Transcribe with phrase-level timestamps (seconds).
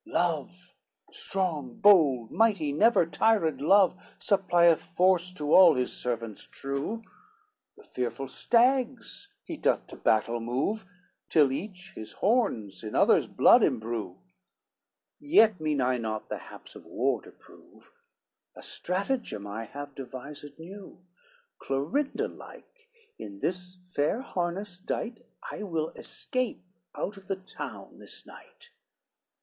[0.07, 0.73] LXXXVII "Love,
[1.11, 7.03] strong, bold, mighty never tired love, Supplieth force to all his servants true;
[7.77, 10.85] The fearful stags he doth to battle move,
[11.29, 14.17] Till each his horns in others' blood imbrue;
[15.19, 17.91] Yet mean not I the haps of war to prove,
[18.55, 20.99] A stratagem I have devised new,
[21.59, 22.87] Clorinda like
[23.19, 26.63] in this fair harness dight, I will escape
[26.95, 28.71] out of the town this night.